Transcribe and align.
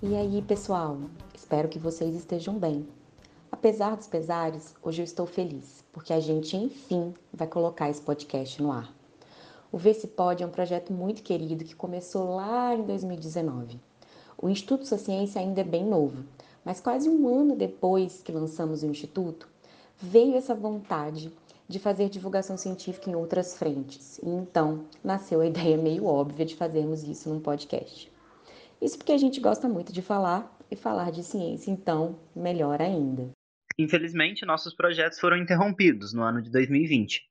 E 0.00 0.14
aí, 0.14 0.40
pessoal? 0.42 0.96
Espero 1.34 1.68
que 1.68 1.76
vocês 1.76 2.14
estejam 2.14 2.56
bem. 2.56 2.86
Apesar 3.50 3.96
dos 3.96 4.06
pesares, 4.06 4.72
hoje 4.80 5.02
eu 5.02 5.04
estou 5.04 5.26
feliz, 5.26 5.84
porque 5.92 6.12
a 6.12 6.20
gente, 6.20 6.56
enfim, 6.56 7.12
vai 7.32 7.48
colocar 7.48 7.90
esse 7.90 8.00
podcast 8.00 8.62
no 8.62 8.70
ar. 8.70 8.94
O 9.72 9.76
Vê 9.76 9.92
Se 9.92 10.06
Pode 10.06 10.44
é 10.44 10.46
um 10.46 10.50
projeto 10.50 10.92
muito 10.92 11.20
querido 11.20 11.64
que 11.64 11.74
começou 11.74 12.36
lá 12.36 12.76
em 12.76 12.84
2019. 12.84 13.80
O 14.40 14.48
Instituto 14.48 14.86
Sua 14.86 14.98
Ciência 14.98 15.40
ainda 15.40 15.62
é 15.62 15.64
bem 15.64 15.84
novo, 15.84 16.24
mas 16.64 16.80
quase 16.80 17.08
um 17.08 17.26
ano 17.26 17.56
depois 17.56 18.22
que 18.22 18.30
lançamos 18.30 18.84
o 18.84 18.86
Instituto, 18.86 19.48
veio 19.96 20.36
essa 20.36 20.54
vontade 20.54 21.32
de 21.66 21.80
fazer 21.80 22.08
divulgação 22.08 22.56
científica 22.56 23.10
em 23.10 23.16
outras 23.16 23.56
frentes. 23.56 24.18
E 24.22 24.28
então 24.28 24.84
nasceu 25.02 25.40
a 25.40 25.46
ideia 25.48 25.76
meio 25.76 26.04
óbvia 26.04 26.46
de 26.46 26.54
fazermos 26.54 27.02
isso 27.02 27.28
num 27.28 27.40
podcast. 27.40 28.16
Isso 28.80 28.96
porque 28.96 29.12
a 29.12 29.18
gente 29.18 29.40
gosta 29.40 29.68
muito 29.68 29.92
de 29.92 30.02
falar 30.02 30.56
e 30.70 30.76
falar 30.76 31.10
de 31.10 31.22
ciência, 31.22 31.70
então 31.70 32.18
melhor 32.34 32.80
ainda. 32.80 33.30
Infelizmente, 33.78 34.44
nossos 34.44 34.74
projetos 34.74 35.18
foram 35.18 35.36
interrompidos 35.36 36.12
no 36.12 36.22
ano 36.22 36.42
de 36.42 36.50
2020 36.50 37.28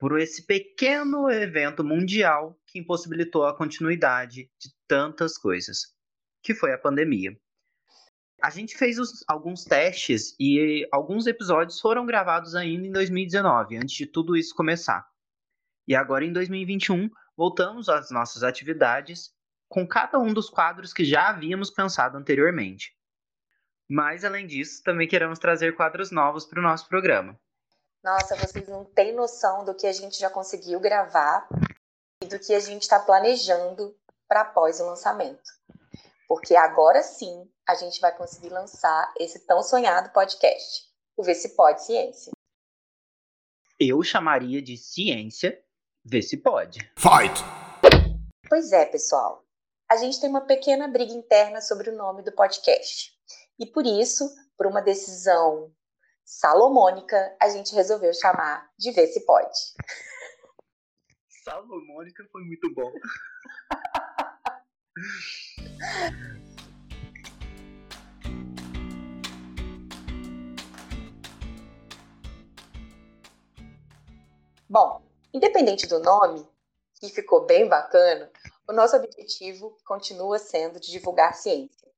por 0.00 0.18
esse 0.18 0.46
pequeno 0.46 1.30
evento 1.30 1.84
mundial 1.84 2.58
que 2.66 2.78
impossibilitou 2.78 3.44
a 3.44 3.54
continuidade 3.54 4.50
de 4.58 4.70
tantas 4.88 5.36
coisas, 5.36 5.94
que 6.42 6.54
foi 6.54 6.72
a 6.72 6.78
pandemia. 6.78 7.38
A 8.42 8.48
gente 8.48 8.78
fez 8.78 8.98
os, 8.98 9.22
alguns 9.28 9.62
testes 9.62 10.34
e 10.40 10.88
alguns 10.90 11.26
episódios 11.26 11.78
foram 11.78 12.06
gravados 12.06 12.54
ainda 12.54 12.86
em 12.86 12.90
2019, 12.90 13.76
antes 13.76 13.94
de 13.94 14.06
tudo 14.06 14.34
isso 14.34 14.54
começar. 14.54 15.06
E 15.86 15.94
agora 15.94 16.24
em 16.24 16.32
2021, 16.32 17.10
voltamos 17.36 17.90
às 17.90 18.10
nossas 18.10 18.42
atividades 18.42 19.30
com 19.70 19.86
cada 19.86 20.18
um 20.18 20.34
dos 20.34 20.50
quadros 20.50 20.92
que 20.92 21.04
já 21.04 21.28
havíamos 21.28 21.70
pensado 21.70 22.18
anteriormente. 22.18 22.92
Mas, 23.88 24.24
além 24.24 24.46
disso, 24.46 24.82
também 24.82 25.06
queremos 25.06 25.38
trazer 25.38 25.76
quadros 25.76 26.10
novos 26.10 26.44
para 26.44 26.58
o 26.58 26.62
nosso 26.62 26.88
programa. 26.88 27.38
Nossa, 28.02 28.34
vocês 28.34 28.68
não 28.68 28.84
têm 28.84 29.14
noção 29.14 29.64
do 29.64 29.74
que 29.74 29.86
a 29.86 29.92
gente 29.92 30.18
já 30.18 30.28
conseguiu 30.28 30.80
gravar 30.80 31.48
e 32.22 32.26
do 32.26 32.38
que 32.38 32.52
a 32.52 32.58
gente 32.58 32.82
está 32.82 32.98
planejando 32.98 33.96
para 34.28 34.40
após 34.40 34.80
o 34.80 34.86
lançamento. 34.86 35.50
Porque 36.26 36.56
agora 36.56 37.02
sim 37.02 37.48
a 37.66 37.74
gente 37.74 38.00
vai 38.00 38.16
conseguir 38.16 38.48
lançar 38.48 39.12
esse 39.18 39.46
tão 39.46 39.62
sonhado 39.62 40.12
podcast, 40.12 40.88
o 41.16 41.22
Vê 41.22 41.34
Se 41.34 41.54
Pode 41.54 41.84
Ciência. 41.84 42.32
Eu 43.78 44.02
chamaria 44.02 44.60
de 44.60 44.76
ciência, 44.76 45.62
vê 46.04 46.20
se 46.22 46.36
pode. 46.36 46.80
Fight! 46.96 47.40
Pois 48.48 48.72
é, 48.72 48.84
pessoal. 48.84 49.44
A 49.90 49.96
gente 49.96 50.20
tem 50.20 50.30
uma 50.30 50.46
pequena 50.46 50.86
briga 50.86 51.12
interna 51.12 51.60
sobre 51.60 51.90
o 51.90 51.96
nome 51.96 52.22
do 52.22 52.30
podcast. 52.30 53.10
E 53.58 53.66
por 53.66 53.84
isso, 53.84 54.24
por 54.56 54.68
uma 54.68 54.80
decisão 54.80 55.74
salomônica, 56.24 57.36
a 57.42 57.48
gente 57.48 57.74
resolveu 57.74 58.14
chamar 58.14 58.70
de 58.78 58.92
Vê 58.92 59.08
Se 59.08 59.26
Pode. 59.26 59.58
Salomônica 61.42 62.24
foi 62.30 62.42
muito 62.44 62.72
bom. 62.72 62.92
Bom, 74.68 75.02
independente 75.34 75.88
do 75.88 75.98
nome, 75.98 76.46
que 77.00 77.08
ficou 77.08 77.46
bem 77.46 77.66
bacana, 77.66 78.30
o 78.68 78.72
nosso 78.74 78.94
objetivo 78.94 79.74
continua 79.86 80.38
sendo 80.38 80.78
de 80.78 80.90
divulgar 80.90 81.34
ciência. 81.34 81.88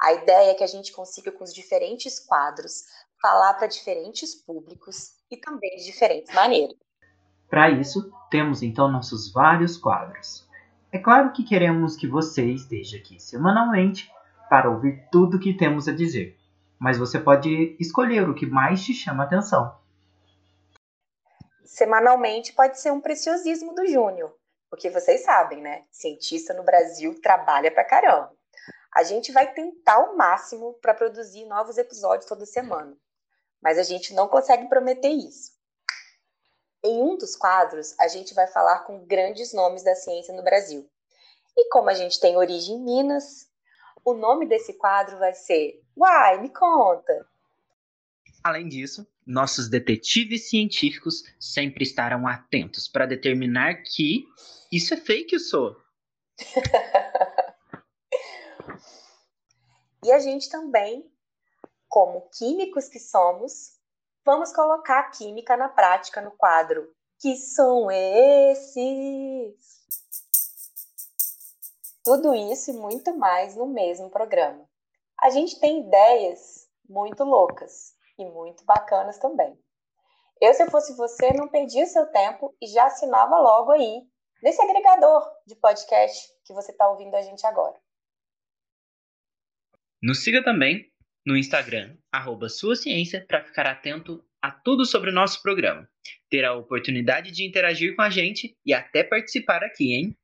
A 0.00 0.14
ideia 0.14 0.50
é 0.50 0.54
que 0.54 0.64
a 0.64 0.66
gente 0.66 0.92
consiga, 0.92 1.30
com 1.30 1.44
os 1.44 1.52
diferentes 1.52 2.18
quadros, 2.18 2.84
falar 3.20 3.54
para 3.54 3.66
diferentes 3.66 4.34
públicos 4.34 5.12
e 5.30 5.36
também 5.36 5.76
de 5.76 5.84
diferentes 5.84 6.34
maneiras. 6.34 6.76
Para 7.50 7.70
isso, 7.70 8.10
temos 8.30 8.62
então 8.62 8.90
nossos 8.90 9.30
vários 9.30 9.76
quadros. 9.76 10.48
É 10.90 10.98
claro 10.98 11.32
que 11.32 11.44
queremos 11.44 11.94
que 11.94 12.08
você 12.08 12.46
esteja 12.46 12.96
aqui 12.96 13.20
semanalmente 13.20 14.10
para 14.48 14.70
ouvir 14.70 15.06
tudo 15.12 15.36
o 15.36 15.40
que 15.40 15.56
temos 15.56 15.86
a 15.86 15.92
dizer, 15.92 16.38
mas 16.78 16.96
você 16.96 17.20
pode 17.20 17.76
escolher 17.78 18.28
o 18.28 18.34
que 18.34 18.46
mais 18.46 18.82
te 18.82 18.94
chama 18.94 19.24
a 19.24 19.26
atenção 19.26 19.76
semanalmente 21.76 22.54
pode 22.54 22.80
ser 22.80 22.90
um 22.90 23.00
preciosismo 23.00 23.74
do 23.74 23.86
Júnior, 23.86 24.34
porque 24.70 24.90
vocês 24.90 25.22
sabem, 25.24 25.60
né? 25.60 25.84
Cientista 25.90 26.52
no 26.54 26.62
Brasil 26.62 27.20
trabalha 27.20 27.70
pra 27.70 27.84
caramba. 27.84 28.32
A 28.94 29.02
gente 29.02 29.30
vai 29.30 29.52
tentar 29.52 29.98
o 29.98 30.16
máximo 30.16 30.74
para 30.74 30.94
produzir 30.94 31.44
novos 31.44 31.76
episódios 31.76 32.28
toda 32.28 32.46
semana, 32.46 32.96
mas 33.60 33.78
a 33.78 33.82
gente 33.82 34.14
não 34.14 34.28
consegue 34.28 34.68
prometer 34.68 35.10
isso. 35.10 35.52
Em 36.82 37.02
um 37.02 37.16
dos 37.16 37.36
quadros, 37.36 37.94
a 37.98 38.08
gente 38.08 38.32
vai 38.32 38.46
falar 38.46 38.80
com 38.80 39.04
grandes 39.04 39.52
nomes 39.52 39.82
da 39.82 39.94
ciência 39.94 40.34
no 40.34 40.42
Brasil. 40.42 40.88
E 41.56 41.68
como 41.68 41.90
a 41.90 41.94
gente 41.94 42.20
tem 42.20 42.36
origem 42.36 42.76
em 42.76 42.80
Minas, 42.82 43.48
o 44.04 44.14
nome 44.14 44.46
desse 44.46 44.74
quadro 44.74 45.18
vai 45.18 45.34
ser 45.34 45.82
Uai, 45.96 46.40
me 46.40 46.48
conta! 46.50 47.26
Além 48.46 48.68
disso, 48.68 49.04
nossos 49.26 49.68
detetives 49.68 50.48
científicos 50.48 51.24
sempre 51.40 51.82
estarão 51.82 52.28
atentos 52.28 52.86
para 52.86 53.04
determinar 53.04 53.82
que 53.82 54.24
isso 54.70 54.94
é 54.94 54.96
fake, 54.96 55.36
sou. 55.40 55.74
e 60.04 60.12
a 60.12 60.20
gente 60.20 60.48
também, 60.48 61.10
como 61.88 62.30
químicos 62.38 62.88
que 62.88 63.00
somos, 63.00 63.80
vamos 64.24 64.52
colocar 64.52 65.00
a 65.00 65.10
química 65.10 65.56
na 65.56 65.68
prática 65.68 66.20
no 66.20 66.30
quadro. 66.30 66.88
Que 67.18 67.34
são 67.34 67.90
esses? 67.90 69.56
Tudo 72.04 72.32
isso 72.32 72.70
e 72.70 72.74
muito 72.74 73.12
mais 73.18 73.56
no 73.56 73.66
mesmo 73.66 74.08
programa. 74.08 74.70
A 75.20 75.30
gente 75.30 75.58
tem 75.58 75.80
ideias 75.80 76.68
muito 76.88 77.24
loucas 77.24 77.95
e 78.18 78.24
muito 78.24 78.64
bacanas 78.64 79.18
também. 79.18 79.58
Eu, 80.40 80.52
se 80.52 80.62
eu 80.62 80.70
fosse 80.70 80.94
você, 80.96 81.32
não 81.32 81.48
perdia 81.48 81.86
seu 81.86 82.06
tempo 82.06 82.54
e 82.60 82.66
já 82.66 82.86
assinava 82.86 83.38
logo 83.38 83.72
aí, 83.72 84.02
nesse 84.42 84.60
agregador 84.60 85.26
de 85.46 85.56
podcast 85.56 86.28
que 86.44 86.52
você 86.52 86.72
está 86.72 86.88
ouvindo 86.88 87.14
a 87.14 87.22
gente 87.22 87.46
agora. 87.46 87.78
Nos 90.02 90.22
siga 90.22 90.44
também 90.44 90.92
no 91.24 91.36
Instagram, 91.36 91.96
arroba 92.12 92.48
Sua 92.48 92.76
Ciência, 92.76 93.24
para 93.26 93.42
ficar 93.42 93.66
atento 93.66 94.24
a 94.40 94.50
tudo 94.52 94.84
sobre 94.84 95.10
o 95.10 95.12
nosso 95.12 95.42
programa. 95.42 95.88
Ter 96.30 96.44
a 96.44 96.54
oportunidade 96.54 97.32
de 97.32 97.44
interagir 97.44 97.96
com 97.96 98.02
a 98.02 98.10
gente 98.10 98.56
e 98.64 98.72
até 98.72 99.02
participar 99.02 99.64
aqui, 99.64 99.94
hein? 99.94 100.16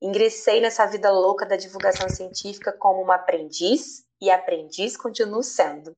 Ingressei 0.01 0.61
nessa 0.61 0.87
vida 0.87 1.11
louca 1.11 1.47
da 1.47 1.57
divulgação 1.57 2.09
científica 2.09 2.73
como 2.73 3.03
uma 3.03 3.15
aprendiz 3.15 4.05
e 4.21 4.31
aprendiz 4.31 4.97
continuo 4.97 5.43
sendo. 5.43 5.93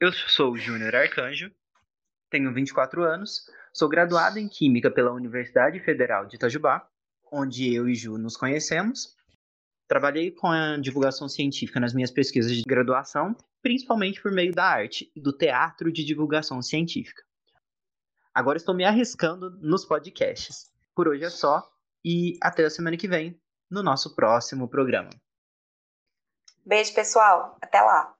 Eu 0.00 0.12
sou 0.12 0.52
o 0.52 0.56
Júnior 0.56 0.94
Arcanjo, 0.94 1.50
tenho 2.30 2.52
24 2.52 3.04
anos, 3.04 3.46
sou 3.72 3.88
graduado 3.88 4.38
em 4.38 4.48
Química 4.48 4.90
pela 4.90 5.12
Universidade 5.12 5.78
Federal 5.80 6.26
de 6.26 6.36
Itajubá 6.36 6.88
onde 7.34 7.74
eu 7.74 7.88
e 7.88 7.94
Ju 7.94 8.16
nos 8.16 8.36
conhecemos. 8.36 9.16
Trabalhei 9.86 10.30
com 10.30 10.46
a 10.46 10.78
divulgação 10.78 11.28
científica 11.28 11.78
nas 11.78 11.92
minhas 11.92 12.10
pesquisas 12.10 12.52
de 12.52 12.62
graduação, 12.62 13.36
principalmente 13.62 14.20
por 14.20 14.32
meio 14.32 14.52
da 14.52 14.64
arte 14.64 15.10
e 15.14 15.20
do 15.20 15.32
teatro 15.32 15.92
de 15.92 16.04
divulgação 16.04 16.60
científica. 16.62 17.22
Agora 18.32 18.56
estou 18.56 18.74
me 18.74 18.84
arriscando 18.84 19.50
nos 19.60 19.84
podcasts. 19.84 20.70
Por 20.94 21.08
hoje 21.08 21.24
é 21.24 21.30
só 21.30 21.62
e 22.04 22.38
até 22.42 22.64
a 22.64 22.70
semana 22.70 22.96
que 22.96 23.08
vem 23.08 23.40
no 23.70 23.82
nosso 23.82 24.14
próximo 24.14 24.68
programa. 24.68 25.10
Beijo, 26.64 26.94
pessoal. 26.94 27.56
Até 27.60 27.80
lá. 27.80 28.13